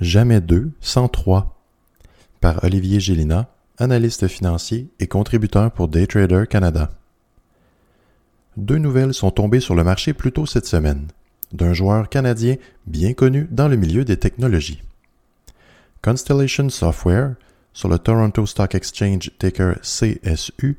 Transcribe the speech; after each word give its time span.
Jamais 0.00 0.40
deux 0.40 0.70
sans 0.80 1.08
trois 1.08 1.60
par 2.40 2.64
Olivier 2.64 3.00
Gélina, 3.00 3.50
analyste 3.78 4.28
financier 4.28 4.88
et 4.98 5.06
contributeur 5.06 5.70
pour 5.70 5.88
Daytrader 5.88 6.44
Canada. 6.48 6.90
Deux 8.56 8.78
nouvelles 8.78 9.12
sont 9.12 9.30
tombées 9.30 9.60
sur 9.60 9.74
le 9.74 9.84
marché 9.84 10.14
plus 10.14 10.32
tôt 10.32 10.46
cette 10.46 10.66
semaine, 10.66 11.08
d'un 11.52 11.74
joueur 11.74 12.08
canadien 12.08 12.56
bien 12.86 13.12
connu 13.12 13.46
dans 13.50 13.68
le 13.68 13.76
milieu 13.76 14.04
des 14.06 14.16
technologies. 14.16 14.82
Constellation 16.02 16.70
Software, 16.70 17.34
sur 17.74 17.90
le 17.90 17.98
Toronto 17.98 18.46
Stock 18.46 18.74
Exchange 18.74 19.30
ticker 19.38 19.74
CSU, 19.82 20.78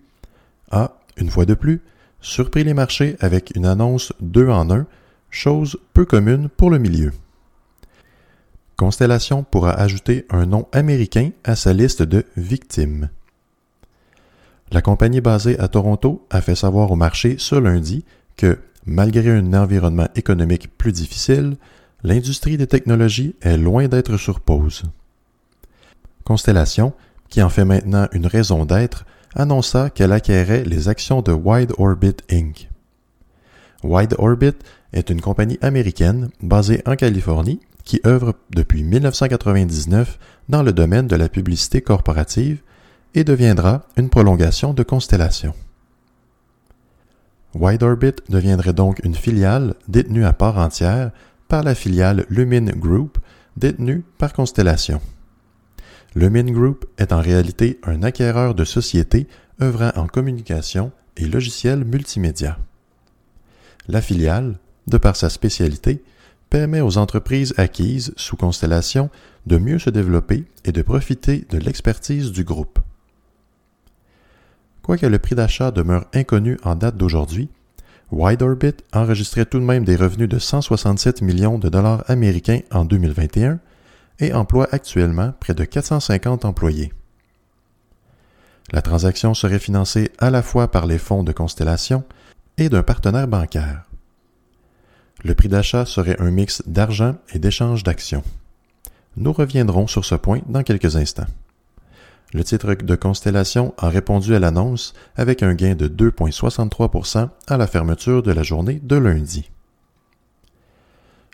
a, 0.71 0.97
une 1.17 1.29
fois 1.29 1.45
de 1.45 1.53
plus, 1.53 1.81
surpris 2.21 2.63
les 2.63 2.73
marchés 2.73 3.17
avec 3.19 3.55
une 3.55 3.67
annonce 3.67 4.13
deux 4.19 4.49
en 4.49 4.71
un, 4.71 4.87
chose 5.29 5.77
peu 5.93 6.05
commune 6.05 6.49
pour 6.49 6.71
le 6.71 6.79
milieu. 6.79 7.11
Constellation 8.81 9.43
pourra 9.43 9.73
ajouter 9.73 10.25
un 10.31 10.47
nom 10.47 10.67
américain 10.71 11.29
à 11.43 11.55
sa 11.55 11.71
liste 11.71 12.01
de 12.01 12.25
victimes. 12.35 13.09
La 14.71 14.81
compagnie 14.81 15.21
basée 15.21 15.59
à 15.59 15.67
Toronto 15.67 16.25
a 16.31 16.41
fait 16.41 16.55
savoir 16.55 16.89
au 16.89 16.95
marché 16.95 17.35
ce 17.37 17.53
lundi 17.53 18.03
que, 18.37 18.57
malgré 18.87 19.29
un 19.29 19.53
environnement 19.53 20.07
économique 20.15 20.75
plus 20.79 20.93
difficile, 20.93 21.57
l'industrie 22.01 22.57
des 22.57 22.65
technologies 22.65 23.35
est 23.43 23.55
loin 23.55 23.87
d'être 23.87 24.17
sur 24.17 24.39
pause. 24.39 24.81
Constellation, 26.23 26.93
qui 27.29 27.43
en 27.43 27.49
fait 27.49 27.65
maintenant 27.65 28.07
une 28.13 28.25
raison 28.25 28.65
d'être, 28.65 29.05
annonça 29.35 29.91
qu'elle 29.91 30.11
acquérait 30.11 30.63
les 30.63 30.89
actions 30.89 31.21
de 31.21 31.33
Wide 31.33 31.73
Orbit 31.77 32.17
Inc. 32.31 32.67
Wide 33.83 34.15
Orbit 34.17 34.57
est 34.91 35.11
une 35.11 35.21
compagnie 35.21 35.59
américaine 35.61 36.31
basée 36.41 36.81
en 36.87 36.95
Californie 36.95 37.59
qui 37.83 38.01
œuvre 38.05 38.35
depuis 38.49 38.83
1999 38.83 40.19
dans 40.49 40.63
le 40.63 40.73
domaine 40.73 41.07
de 41.07 41.15
la 41.15 41.29
publicité 41.29 41.81
corporative 41.81 42.61
et 43.13 43.23
deviendra 43.23 43.83
une 43.97 44.09
prolongation 44.09 44.73
de 44.73 44.83
Constellation. 44.83 45.53
Wide 47.53 47.83
Orbit 47.83 48.15
deviendrait 48.29 48.73
donc 48.73 49.03
une 49.03 49.15
filiale 49.15 49.75
détenue 49.87 50.25
à 50.25 50.33
part 50.33 50.57
entière 50.57 51.11
par 51.47 51.63
la 51.63 51.75
filiale 51.75 52.25
Lumin 52.29 52.65
Group 52.65 53.17
détenue 53.57 54.05
par 54.17 54.31
Constellation. 54.31 55.01
Lumin 56.15 56.51
Group 56.51 56.85
est 56.97 57.11
en 57.11 57.19
réalité 57.19 57.79
un 57.83 58.03
acquéreur 58.03 58.55
de 58.55 58.63
sociétés 58.63 59.27
œuvrant 59.61 59.91
en 59.95 60.07
communication 60.07 60.91
et 61.17 61.25
logiciels 61.25 61.83
multimédia. 61.83 62.57
La 63.87 64.01
filiale, 64.01 64.57
de 64.87 64.97
par 64.97 65.15
sa 65.15 65.29
spécialité, 65.29 66.03
permet 66.51 66.81
aux 66.81 66.97
entreprises 66.97 67.55
acquises 67.57 68.13
sous 68.17 68.35
Constellation 68.35 69.09
de 69.47 69.57
mieux 69.57 69.79
se 69.79 69.89
développer 69.89 70.45
et 70.65 70.71
de 70.71 70.81
profiter 70.83 71.45
de 71.49 71.57
l'expertise 71.57 72.31
du 72.31 72.43
groupe. 72.43 72.77
Quoique 74.83 75.05
le 75.05 75.17
prix 75.17 75.33
d'achat 75.33 75.71
demeure 75.71 76.05
inconnu 76.13 76.59
en 76.63 76.75
date 76.75 76.97
d'aujourd'hui, 76.97 77.49
Wide 78.11 78.41
Orbit 78.41 78.75
enregistrait 78.93 79.45
tout 79.45 79.59
de 79.59 79.63
même 79.63 79.85
des 79.85 79.95
revenus 79.95 80.27
de 80.27 80.37
167 80.37 81.21
millions 81.21 81.57
de 81.57 81.69
dollars 81.69 82.03
américains 82.09 82.59
en 82.71 82.83
2021 82.83 83.59
et 84.19 84.33
emploie 84.33 84.67
actuellement 84.73 85.33
près 85.39 85.53
de 85.53 85.63
450 85.63 86.43
employés. 86.43 86.91
La 88.73 88.81
transaction 88.81 89.33
serait 89.33 89.59
financée 89.59 90.11
à 90.19 90.29
la 90.29 90.41
fois 90.41 90.69
par 90.69 90.85
les 90.85 90.97
fonds 90.97 91.23
de 91.23 91.31
Constellation 91.31 92.03
et 92.57 92.67
d'un 92.67 92.83
partenaire 92.83 93.29
bancaire. 93.29 93.85
Le 95.23 95.35
prix 95.35 95.49
d'achat 95.49 95.85
serait 95.85 96.19
un 96.19 96.31
mix 96.31 96.63
d'argent 96.65 97.15
et 97.33 97.39
d'échange 97.39 97.83
d'actions. 97.83 98.23
Nous 99.17 99.33
reviendrons 99.33 99.87
sur 99.87 100.05
ce 100.05 100.15
point 100.15 100.41
dans 100.47 100.63
quelques 100.63 100.95
instants. 100.95 101.27
Le 102.33 102.43
titre 102.43 102.73
de 102.75 102.95
Constellation 102.95 103.73
a 103.77 103.89
répondu 103.89 104.33
à 104.33 104.39
l'annonce 104.39 104.93
avec 105.17 105.43
un 105.43 105.53
gain 105.53 105.75
de 105.75 105.87
2,63% 105.87 107.29
à 107.47 107.57
la 107.57 107.67
fermeture 107.67 108.23
de 108.23 108.31
la 108.31 108.41
journée 108.41 108.79
de 108.81 108.95
lundi. 108.95 109.51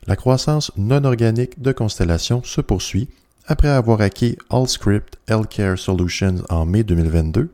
La 0.07 0.15
croissance 0.15 0.71
non 0.75 1.03
organique 1.03 1.61
de 1.61 1.71
Constellation 1.71 2.41
se 2.43 2.61
poursuit 2.61 3.09
après 3.45 3.69
avoir 3.69 4.01
acquis 4.01 4.37
Allscript 4.49 5.19
Healthcare 5.27 5.77
Solutions 5.77 6.43
en 6.49 6.65
mai 6.65 6.83
2022 6.83 7.49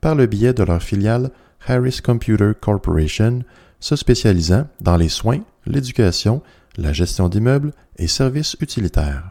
par 0.00 0.14
le 0.14 0.26
biais 0.26 0.52
de 0.52 0.64
leur 0.64 0.82
filiale 0.82 1.30
Harris 1.66 2.00
Computer 2.02 2.52
Corporation, 2.60 3.44
se 3.78 3.94
spécialisant 3.94 4.66
dans 4.80 4.96
les 4.96 5.08
soins, 5.08 5.40
l'éducation, 5.66 6.42
la 6.76 6.92
gestion 6.92 7.28
d'immeubles 7.28 7.72
et 7.96 8.08
services 8.08 8.56
utilitaires. 8.60 9.30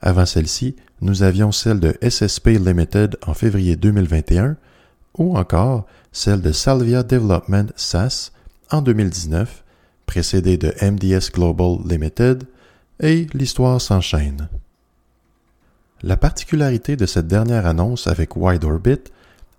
Avant 0.00 0.26
celle-ci, 0.26 0.74
nous 1.00 1.22
avions 1.22 1.52
celle 1.52 1.80
de 1.80 1.96
SSP 2.02 2.48
Limited 2.48 3.16
en 3.26 3.34
février 3.34 3.76
2021 3.76 4.56
ou 5.18 5.36
encore 5.36 5.86
celle 6.10 6.40
de 6.40 6.52
Salvia 6.52 7.02
Development 7.02 7.70
SAS 7.76 8.32
en 8.70 8.82
2019, 8.82 9.62
précédée 10.06 10.56
de 10.56 10.72
MDS 10.80 11.30
Global 11.32 11.78
Limited, 11.86 12.44
et 13.00 13.26
l'histoire 13.34 13.80
s'enchaîne. 13.80 14.48
La 16.02 16.16
particularité 16.16 16.96
de 16.96 17.06
cette 17.06 17.28
dernière 17.28 17.66
annonce 17.66 18.06
avec 18.06 18.36
Wide 18.36 18.64
Orbit 18.64 19.00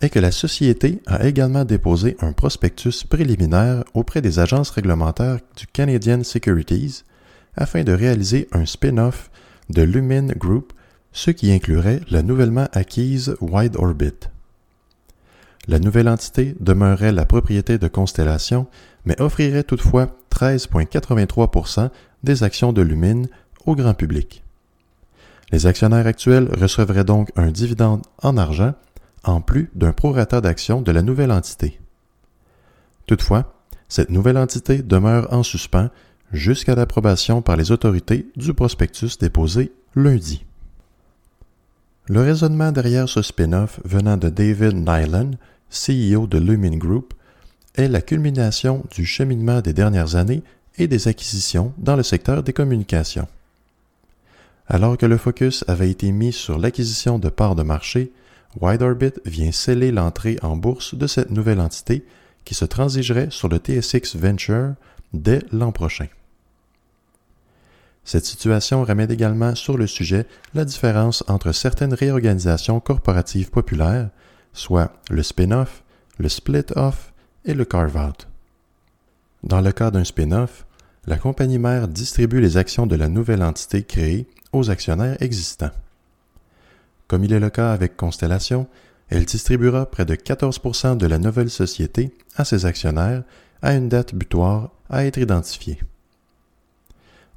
est 0.04 0.10
que 0.10 0.20
la 0.20 0.32
société 0.32 1.02
a 1.08 1.26
également 1.26 1.64
déposé 1.64 2.18
un 2.20 2.34
prospectus 2.34 3.06
préliminaire 3.06 3.84
auprès 3.94 4.22
des 4.22 4.40
agences 4.40 4.70
réglementaires 4.70 5.40
du 5.56 5.66
Canadian 5.66 6.24
Securities 6.24 7.04
afin 7.56 7.84
de 7.84 7.94
réaliser 7.94 8.50
un 8.52 8.66
spin-off 8.66 9.32
de 9.70 9.82
Lumin 9.82 10.28
Group, 10.28 10.74
ce 11.14 11.32
qui 11.32 11.52
inclurait 11.52 12.02
la 12.10 12.22
nouvellement 12.22 12.68
acquise 12.74 13.36
Wide 13.40 13.78
Orbit. 13.78 14.28
La 15.68 15.80
nouvelle 15.80 16.10
entité 16.10 16.56
demeurerait 16.60 17.14
la 17.14 17.26
propriété 17.26 17.78
de 17.78 17.88
Constellation, 17.88 18.68
mais 19.06 19.20
offrirait 19.22 19.64
toutefois 19.64 20.18
13,83% 20.32 21.90
des 22.24 22.44
actions 22.44 22.74
de 22.74 22.82
Lumin 22.82 23.24
au 23.66 23.76
grand 23.76 23.94
public. 23.94 24.44
Les 25.54 25.66
actionnaires 25.66 26.08
actuels 26.08 26.50
recevraient 26.60 27.06
donc 27.06 27.32
un 27.38 27.52
dividende 27.52 28.02
en 28.22 28.36
argent 28.36 28.74
en 29.24 29.42
plus 29.42 29.70
d'un 29.76 29.94
prorata 29.94 30.42
d'actions 30.42 30.82
de 30.82 30.92
la 30.92 31.02
nouvelle 31.02 31.32
entité. 31.32 31.80
Toutefois, 33.06 33.54
cette 33.88 34.10
nouvelle 34.10 34.38
entité 34.38 34.82
demeure 34.82 35.32
en 35.32 35.44
suspens 35.44 35.90
jusqu'à 36.32 36.76
l'approbation 36.76 37.42
par 37.42 37.56
les 37.56 37.72
autorités 37.72 38.28
du 38.36 38.54
prospectus 38.54 39.18
déposé 39.20 39.72
lundi. 39.96 40.46
Le 42.08 42.22
raisonnement 42.22 42.72
derrière 42.72 43.08
ce 43.08 43.22
spin-off 43.22 43.80
venant 43.86 44.18
de 44.18 44.30
David 44.30 44.74
Nyland, 44.76 45.32
CEO 45.70 46.28
de 46.28 46.38
Lumin 46.38 46.78
Group, 46.78 47.14
est 47.76 47.88
la 47.88 48.02
culmination 48.02 48.84
du 48.92 49.06
cheminement 49.06 49.62
des 49.62 49.74
dernières 49.74 50.16
années 50.16 50.44
et 50.78 50.88
des 50.88 51.08
acquisitions 51.08 51.74
dans 51.78 51.96
le 51.96 52.04
secteur 52.04 52.44
des 52.44 52.54
communications. 52.54 53.28
Alors 54.68 54.98
que 54.98 55.06
le 55.06 55.18
focus 55.18 55.64
avait 55.68 55.90
été 55.90 56.12
mis 56.12 56.34
sur 56.34 56.58
l'acquisition 56.58 57.20
de 57.20 57.30
parts 57.30 57.56
de 57.56 57.64
marché, 57.64 58.12
Wide 58.60 58.82
Orbit 58.82 59.14
vient 59.26 59.52
sceller 59.52 59.92
l'entrée 59.92 60.38
en 60.42 60.56
bourse 60.56 60.96
de 60.96 61.08
cette 61.08 61.32
nouvelle 61.32 61.60
entité 61.60 62.06
qui 62.46 62.54
se 62.54 62.66
transigerait 62.66 63.30
sur 63.32 63.50
le 63.50 63.58
TSX 63.58 64.16
Venture 64.16 64.74
dès 65.14 65.44
l'an 65.52 65.72
prochain. 65.72 66.08
Cette 68.06 68.26
situation 68.26 68.84
ramène 68.84 69.12
également 69.12 69.56
sur 69.56 69.78
le 69.78 69.88
sujet 69.88 70.26
la 70.54 70.66
différence 70.66 71.24
entre 71.28 71.52
certaines 71.54 71.94
réorganisations 71.94 72.80
corporatives 72.80 73.50
populaires, 73.50 74.10
soit 74.52 74.92
le 75.10 75.24
spin-off, 75.24 75.84
le 76.18 76.28
split-off 76.30 77.14
et 77.46 77.54
le 77.54 77.66
carve-out. 77.66 78.28
Dans 79.44 79.62
le 79.62 79.72
cas 79.72 79.90
d'un 79.90 80.04
spin-off, 80.04 80.66
la 81.06 81.18
compagnie 81.18 81.60
mère 81.60 81.88
distribue 81.88 82.42
les 82.42 82.58
actions 82.58 82.88
de 82.88 82.96
la 82.96 83.10
nouvelle 83.10 83.44
entité 83.44 83.84
créée 83.84 84.28
aux 84.52 84.70
actionnaires 84.70 85.22
existants. 85.22 85.72
Comme 87.08 87.24
il 87.24 87.34
est 87.34 87.40
le 87.40 87.50
cas 87.50 87.72
avec 87.72 87.98
Constellation, 87.98 88.68
elle 89.10 89.26
distribuera 89.26 89.86
près 89.86 90.06
de 90.06 90.16
14% 90.16 90.98
de 90.98 91.06
la 91.06 91.20
nouvelle 91.20 91.50
société 91.50 92.14
à 92.36 92.46
ses 92.46 92.66
actionnaires 92.66 93.24
à 93.62 93.74
une 93.74 93.90
date 93.90 94.16
butoir 94.16 94.72
à 94.90 95.06
être 95.06 95.18
identifiée. 95.18 95.80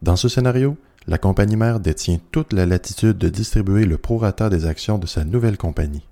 Dans 0.03 0.17
ce 0.17 0.29
scénario, 0.29 0.77
la 1.07 1.19
compagnie 1.19 1.57
mère 1.57 1.81
détient 1.81 2.19
toute 2.33 2.53
la 2.53 2.67
latitude 2.67 3.19
de 3.19 3.29
distribuer 3.29 3.85
le 3.85 3.97
prorata 3.97 4.51
des 4.51 4.67
actions 4.67 4.99
de 4.99 5.07
sa 5.07 5.25
nouvelle 5.25 5.57
compagnie. 5.57 6.07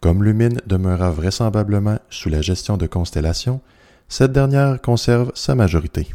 Comme 0.00 0.24
Lumine 0.24 0.60
demeura 0.66 1.10
vraisemblablement 1.10 1.98
sous 2.10 2.28
la 2.28 2.42
gestion 2.42 2.76
de 2.76 2.86
Constellation, 2.86 3.60
cette 4.08 4.32
dernière 4.32 4.80
conserve 4.80 5.32
sa 5.34 5.54
majorité. 5.54 6.08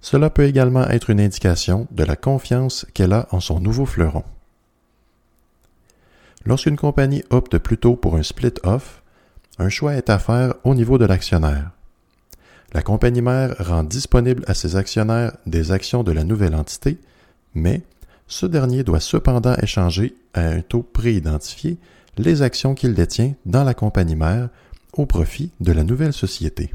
Cela 0.00 0.30
peut 0.30 0.44
également 0.44 0.86
être 0.88 1.10
une 1.10 1.20
indication 1.20 1.86
de 1.90 2.04
la 2.04 2.16
confiance 2.16 2.86
qu'elle 2.94 3.12
a 3.12 3.28
en 3.30 3.40
son 3.40 3.60
nouveau 3.60 3.86
fleuron. 3.86 4.24
Lorsqu'une 6.46 6.76
compagnie 6.76 7.22
opte 7.30 7.58
plutôt 7.58 7.96
pour 7.96 8.16
un 8.16 8.22
split-off, 8.22 9.02
un 9.58 9.68
choix 9.68 9.94
est 9.94 10.08
à 10.08 10.18
faire 10.18 10.54
au 10.64 10.74
niveau 10.74 10.96
de 10.96 11.04
l'actionnaire. 11.04 11.70
La 12.72 12.82
compagnie 12.82 13.20
mère 13.20 13.54
rend 13.58 13.82
disponible 13.82 14.44
à 14.46 14.54
ses 14.54 14.76
actionnaires 14.76 15.36
des 15.46 15.72
actions 15.72 16.02
de 16.02 16.12
la 16.12 16.24
nouvelle 16.24 16.54
entité, 16.54 16.98
mais 17.54 17.82
ce 18.26 18.46
dernier 18.46 18.84
doit 18.84 19.00
cependant 19.00 19.56
échanger 19.56 20.14
à 20.34 20.42
un 20.46 20.60
taux 20.60 20.82
préidentifié 20.82 21.78
les 22.16 22.42
actions 22.42 22.74
qu'il 22.74 22.94
détient 22.94 23.34
dans 23.44 23.64
la 23.64 23.74
compagnie 23.74 24.16
mère 24.16 24.48
au 24.92 25.04
profit 25.04 25.50
de 25.60 25.72
la 25.72 25.84
nouvelle 25.84 26.12
société. 26.12 26.72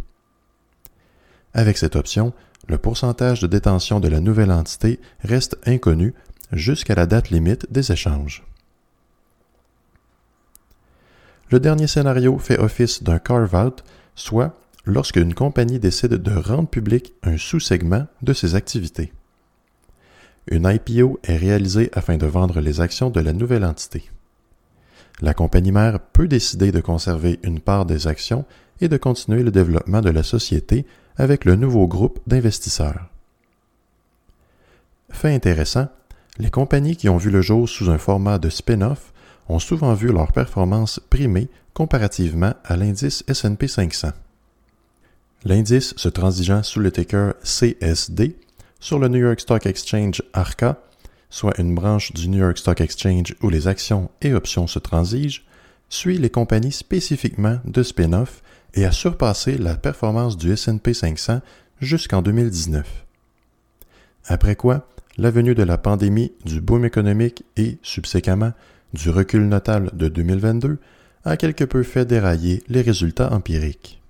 Avec 1.53 1.77
cette 1.77 1.95
option, 1.95 2.33
le 2.67 2.77
pourcentage 2.77 3.39
de 3.39 3.47
détention 3.47 3.99
de 3.99 4.09
la 4.09 4.19
nouvelle 4.19 4.51
entité 4.51 4.99
reste 5.23 5.57
inconnu 5.65 6.13
jusqu'à 6.51 6.95
la 6.95 7.05
date 7.05 7.29
limite 7.29 7.71
des 7.71 7.91
échanges. 7.91 8.43
Le 11.51 11.59
dernier 11.59 11.87
scénario 11.87 12.37
fait 12.39 12.59
office 12.59 13.03
d'un 13.03 13.19
carve-out, 13.19 13.83
soit 14.15 14.57
lorsqu'une 14.85 15.33
compagnie 15.33 15.79
décide 15.79 16.15
de 16.15 16.35
rendre 16.35 16.67
public 16.67 17.13
un 17.23 17.37
sous-segment 17.37 18.07
de 18.21 18.33
ses 18.33 18.55
activités. 18.55 19.13
Une 20.47 20.65
IPO 20.67 21.19
est 21.23 21.37
réalisée 21.37 21.89
afin 21.93 22.17
de 22.17 22.25
vendre 22.25 22.61
les 22.61 22.81
actions 22.81 23.09
de 23.09 23.19
la 23.19 23.33
nouvelle 23.33 23.65
entité. 23.65 24.09
La 25.21 25.33
compagnie 25.33 25.71
mère 25.71 25.99
peut 25.99 26.27
décider 26.27 26.71
de 26.71 26.81
conserver 26.81 27.39
une 27.43 27.59
part 27.59 27.85
des 27.85 28.07
actions 28.07 28.45
et 28.81 28.87
de 28.87 28.97
continuer 28.97 29.43
le 29.43 29.51
développement 29.51 30.01
de 30.01 30.09
la 30.09 30.23
société 30.23 30.85
avec 31.17 31.45
le 31.45 31.55
nouveau 31.55 31.87
groupe 31.87 32.19
d'investisseurs. 32.27 33.09
Fait 35.09 35.33
intéressant, 35.33 35.87
les 36.37 36.49
compagnies 36.49 36.97
qui 36.97 37.07
ont 37.07 37.17
vu 37.17 37.31
le 37.31 37.41
jour 37.41 37.69
sous 37.69 37.89
un 37.89 37.97
format 37.97 38.37
de 38.37 38.49
spin-off 38.49 39.13
ont 39.47 39.59
souvent 39.59 39.93
vu 39.93 40.11
leur 40.11 40.31
performance 40.31 40.99
primée 41.09 41.49
comparativement 41.73 42.53
à 42.63 42.77
l'indice 42.77 43.23
SP 43.27 43.67
500. 43.67 44.09
L'indice 45.43 45.93
se 45.95 46.09
transigeant 46.09 46.63
sous 46.63 46.79
le 46.79 46.91
ticker 46.91 47.33
CSD 47.43 48.35
sur 48.79 48.97
le 48.97 49.07
New 49.07 49.19
York 49.19 49.39
Stock 49.39 49.65
Exchange 49.65 50.23
ARCA, 50.33 50.81
soit 51.29 51.59
une 51.59 51.75
branche 51.75 52.13
du 52.13 52.29
New 52.29 52.39
York 52.39 52.57
Stock 52.57 52.81
Exchange 52.81 53.35
où 53.43 53.49
les 53.49 53.67
actions 53.67 54.09
et 54.21 54.33
options 54.33 54.67
se 54.67 54.79
transigent, 54.79 55.41
suit 55.89 56.17
les 56.17 56.29
compagnies 56.29 56.71
spécifiquement 56.71 57.59
de 57.65 57.83
spin-off 57.83 58.41
et 58.73 58.85
a 58.85 58.91
surpassé 58.91 59.57
la 59.57 59.75
performance 59.75 60.37
du 60.37 60.55
SP 60.55 60.93
500 60.93 61.41
jusqu'en 61.79 62.21
2019. 62.21 63.05
Après 64.27 64.55
quoi, 64.55 64.87
la 65.17 65.31
venue 65.31 65.55
de 65.55 65.63
la 65.63 65.77
pandémie, 65.77 66.33
du 66.43 66.59
boom 66.59 66.85
économique 66.85 67.43
et, 67.57 67.77
subséquemment, 67.83 68.53
du 68.95 69.09
recul 69.09 69.47
notable 69.47 69.91
de 69.93 70.07
2022 70.07 70.79
a 71.25 71.37
quelque 71.37 71.63
peu 71.63 71.83
fait 71.83 72.05
dérailler 72.05 72.63
les 72.67 72.81
résultats 72.81 73.31
empiriques. 73.33 74.01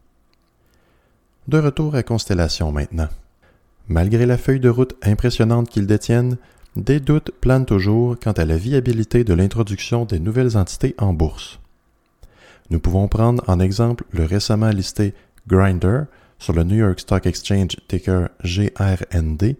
De 1.47 1.57
retour 1.57 1.95
à 1.95 2.03
Constellation 2.03 2.71
maintenant. 2.71 3.09
Malgré 3.87 4.25
la 4.25 4.37
feuille 4.37 4.59
de 4.59 4.69
route 4.69 4.95
impressionnante 5.03 5.69
qu'ils 5.69 5.87
détiennent, 5.87 6.37
des 6.75 6.99
doutes 6.99 7.31
planent 7.41 7.65
toujours 7.65 8.17
quant 8.19 8.31
à 8.31 8.45
la 8.45 8.57
viabilité 8.57 9.23
de 9.23 9.33
l'introduction 9.33 10.05
des 10.05 10.19
nouvelles 10.19 10.57
entités 10.57 10.95
en 10.97 11.13
bourse. 11.13 11.59
Nous 12.69 12.79
pouvons 12.79 13.07
prendre 13.07 13.43
en 13.47 13.59
exemple 13.59 14.03
le 14.11 14.25
récemment 14.25 14.69
listé 14.69 15.13
Grinder 15.47 16.03
sur 16.39 16.53
le 16.53 16.63
New 16.63 16.77
York 16.77 16.99
Stock 16.99 17.25
Exchange 17.25 17.77
ticker 17.87 18.27
GRND, 18.43 19.55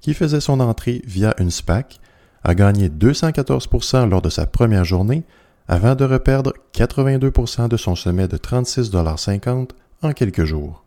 qui 0.00 0.14
faisait 0.14 0.40
son 0.40 0.60
entrée 0.60 1.02
via 1.06 1.34
une 1.38 1.50
SPAC, 1.50 2.00
a 2.44 2.54
gagné 2.54 2.88
214 2.88 3.68
lors 4.08 4.22
de 4.22 4.30
sa 4.30 4.46
première 4.46 4.84
journée, 4.84 5.24
avant 5.66 5.94
de 5.94 6.04
reperdre 6.04 6.52
82 6.72 7.32
de 7.68 7.76
son 7.76 7.94
sommet 7.94 8.28
de 8.28 8.36
36,50 8.36 9.70
en 10.02 10.12
quelques 10.12 10.44
jours. 10.44 10.84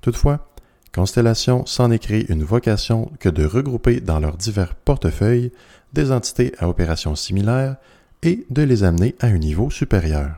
Toutefois, 0.00 0.48
Constellation 0.94 1.64
s'en 1.64 1.90
écrit 1.90 2.26
une 2.28 2.44
vocation 2.44 3.10
que 3.18 3.30
de 3.30 3.46
regrouper 3.46 4.00
dans 4.00 4.20
leurs 4.20 4.36
divers 4.36 4.74
portefeuilles 4.74 5.50
des 5.94 6.12
entités 6.12 6.52
à 6.58 6.68
opérations 6.68 7.16
similaires 7.16 7.76
et 8.22 8.44
de 8.50 8.62
les 8.62 8.84
amener 8.84 9.14
à 9.20 9.26
un 9.26 9.38
niveau 9.38 9.70
supérieur. 9.70 10.36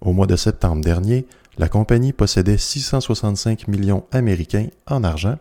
Au 0.00 0.12
mois 0.12 0.26
de 0.26 0.36
septembre 0.36 0.82
dernier, 0.82 1.26
la 1.58 1.68
compagnie 1.68 2.14
possédait 2.14 2.56
665 2.56 3.68
millions 3.68 4.06
américains 4.12 4.68
en 4.86 5.04
argent 5.04 5.36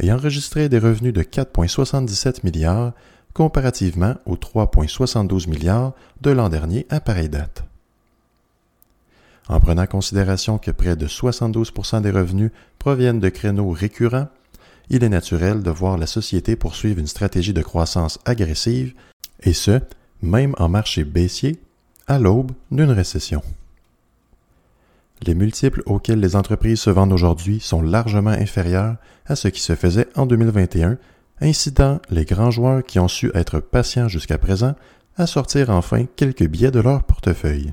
et 0.00 0.12
enregistrait 0.12 0.68
des 0.68 0.78
revenus 0.78 1.12
de 1.12 1.22
4,77 1.22 2.40
milliards 2.44 2.92
comparativement 3.32 4.14
aux 4.24 4.36
3,72 4.36 5.48
milliards 5.48 5.92
de 6.22 6.30
l'an 6.30 6.48
dernier 6.48 6.86
à 6.88 7.00
pareille 7.00 7.28
date. 7.28 7.64
En 9.48 9.60
prenant 9.60 9.82
en 9.82 9.86
considération 9.86 10.58
que 10.58 10.70
près 10.70 10.96
de 10.96 11.06
72% 11.06 12.00
des 12.02 12.10
revenus 12.10 12.50
proviennent 12.78 13.20
de 13.20 13.28
créneaux 13.28 13.70
récurrents, 13.70 14.28
il 14.88 15.04
est 15.04 15.08
naturel 15.08 15.62
de 15.62 15.70
voir 15.70 15.98
la 15.98 16.06
société 16.06 16.56
poursuivre 16.56 16.98
une 16.98 17.06
stratégie 17.06 17.52
de 17.52 17.62
croissance 17.62 18.18
agressive, 18.24 18.94
et 19.42 19.52
ce, 19.52 19.80
même 20.22 20.54
en 20.58 20.68
marché 20.68 21.04
baissier, 21.04 21.60
à 22.06 22.18
l'aube 22.18 22.52
d'une 22.70 22.90
récession. 22.90 23.42
Les 25.24 25.34
multiples 25.34 25.82
auxquels 25.86 26.20
les 26.20 26.36
entreprises 26.36 26.80
se 26.80 26.90
vendent 26.90 27.12
aujourd'hui 27.12 27.60
sont 27.60 27.82
largement 27.82 28.30
inférieurs 28.30 28.96
à 29.26 29.36
ce 29.36 29.48
qui 29.48 29.60
se 29.60 29.74
faisait 29.74 30.08
en 30.14 30.26
2021, 30.26 30.98
incitant 31.40 32.00
les 32.10 32.24
grands 32.24 32.50
joueurs 32.50 32.82
qui 32.82 32.98
ont 32.98 33.08
su 33.08 33.30
être 33.34 33.60
patients 33.60 34.08
jusqu'à 34.08 34.38
présent 34.38 34.74
à 35.16 35.26
sortir 35.26 35.70
enfin 35.70 36.04
quelques 36.16 36.46
billets 36.46 36.70
de 36.70 36.80
leur 36.80 37.04
portefeuille. 37.04 37.72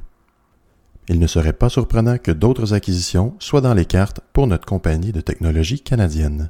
Il 1.09 1.19
ne 1.19 1.27
serait 1.27 1.53
pas 1.53 1.69
surprenant 1.69 2.17
que 2.17 2.31
d'autres 2.31 2.73
acquisitions 2.73 3.35
soient 3.39 3.61
dans 3.61 3.73
les 3.73 3.85
cartes 3.85 4.21
pour 4.31 4.47
notre 4.47 4.65
compagnie 4.65 5.11
de 5.11 5.19
technologie 5.19 5.81
canadienne. 5.81 6.49